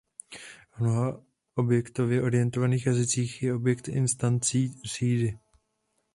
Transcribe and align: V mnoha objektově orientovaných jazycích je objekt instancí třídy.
V 0.71 0.79
mnoha 0.79 1.23
objektově 1.55 2.21
orientovaných 2.21 2.85
jazycích 2.85 3.43
je 3.43 3.55
objekt 3.55 3.87
instancí 3.87 4.69
třídy. 4.69 5.37